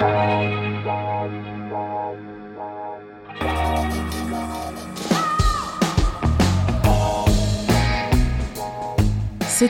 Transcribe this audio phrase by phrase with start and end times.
[0.00, 0.06] C'est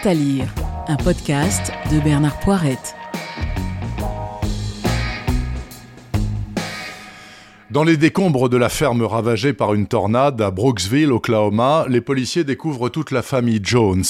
[0.06, 0.46] à lire,
[0.86, 2.94] un podcast de Bernard Poirette.
[7.72, 12.44] Dans les décombres de la ferme ravagée par une tornade à Brooksville, Oklahoma, les policiers
[12.44, 14.04] découvrent toute la famille Jones.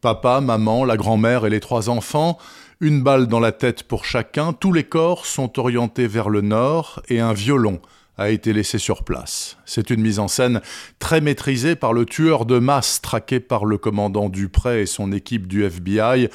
[0.00, 2.38] Papa, maman, la grand-mère et les trois enfants.
[2.80, 7.00] Une balle dans la tête pour chacun, tous les corps sont orientés vers le nord
[7.08, 7.80] et un violon
[8.18, 9.56] a été laissé sur place.
[9.64, 10.60] C'est une mise en scène
[10.98, 15.46] très maîtrisée par le tueur de masse traqué par le commandant Dupré et son équipe
[15.46, 16.28] du FBI,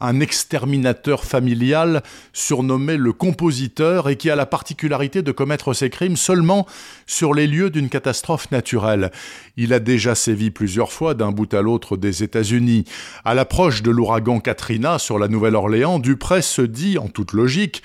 [0.00, 6.16] un exterminateur familial surnommé le compositeur et qui a la particularité de commettre ses crimes
[6.16, 6.66] seulement
[7.06, 9.10] sur les lieux d'une catastrophe naturelle.
[9.56, 12.84] Il a déjà sévi plusieurs fois d'un bout à l'autre des États-Unis.
[13.24, 17.82] À l'approche de l'ouragan Katrina sur la Nouvelle-Orléans, Dupré se dit, en toute logique,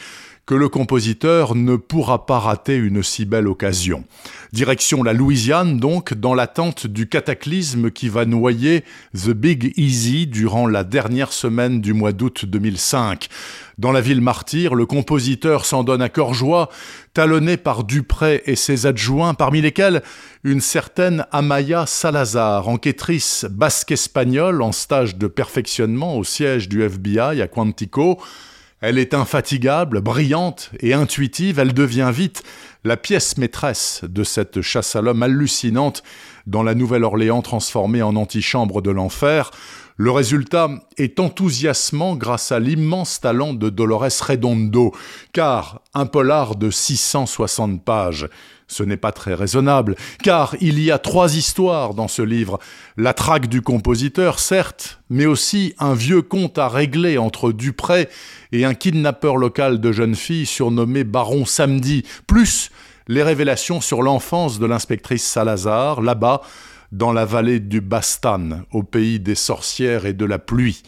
[0.52, 4.04] que le compositeur ne pourra pas rater une si belle occasion.
[4.52, 8.84] Direction la Louisiane donc, dans l'attente du cataclysme qui va noyer
[9.16, 13.30] The Big Easy durant la dernière semaine du mois d'août 2005.
[13.78, 16.68] Dans la ville martyre, le compositeur s'en donne à cœur joie,
[17.14, 20.04] talonné par Dupré et ses adjoints, parmi lesquels
[20.44, 27.42] une certaine Amaya Salazar, enquêtrice basque espagnole en stage de perfectionnement au siège du FBI
[27.42, 28.20] à Quantico,
[28.82, 32.44] elle est infatigable, brillante et intuitive, elle devient vite
[32.84, 36.02] la pièce maîtresse de cette chasse à l'homme hallucinante
[36.48, 39.52] dans la Nouvelle-Orléans transformée en antichambre de l'enfer.
[39.98, 44.94] Le résultat est enthousiasmant grâce à l'immense talent de Dolores Redondo,
[45.34, 48.28] car un polar de 660 pages
[48.72, 52.58] ce n'est pas très raisonnable, car il y a trois histoires dans ce livre.
[52.96, 58.08] La traque du compositeur, certes, mais aussi un vieux conte à régler entre Dupré
[58.54, 62.72] et un kidnappeur local de jeunes filles surnommé Baron Samedi, plus
[63.08, 66.42] les révélations sur l'enfance de l'inspectrice Salazar, là-bas,
[66.92, 70.84] dans la vallée du Bastan, au pays des sorcières et de la pluie.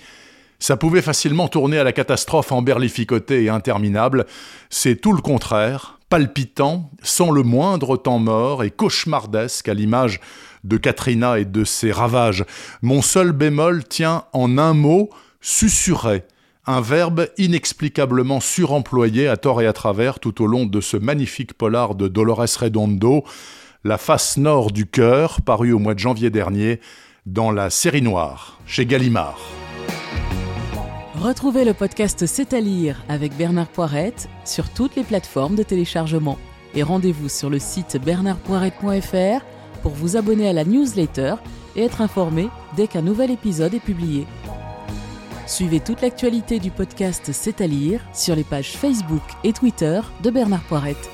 [0.59, 4.25] Ça pouvait facilement tourner à la catastrophe emberlificotée et interminable.
[4.69, 10.21] C'est tout le contraire, palpitant, sans le moindre temps mort et cauchemardesque à l'image
[10.63, 12.45] de Katrina et de ses ravages.
[12.81, 15.09] Mon seul bémol tient en un mot,
[15.41, 16.23] susurrer,
[16.65, 21.53] un verbe inexplicablement suremployé à tort et à travers tout au long de ce magnifique
[21.53, 23.25] polar de Dolores Redondo,
[23.85, 26.79] La face nord du cœur, paru au mois de janvier dernier
[27.25, 29.41] dans la série noire chez Gallimard.
[31.15, 36.37] Retrouvez le podcast C'est à lire avec Bernard Poirette sur toutes les plateformes de téléchargement.
[36.75, 39.43] Et rendez-vous sur le site bernardpoirette.fr
[39.81, 41.35] pour vous abonner à la newsletter
[41.75, 44.25] et être informé dès qu'un nouvel épisode est publié.
[45.45, 50.29] Suivez toute l'actualité du podcast C'est à lire sur les pages Facebook et Twitter de
[50.29, 51.09] Bernard Poirette.